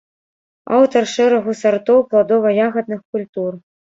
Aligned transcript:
Аўтар 0.77 1.03
шэрагу 1.15 1.51
сартоў 1.61 2.01
пладова-ягадных 2.13 3.01
культур. 3.17 3.51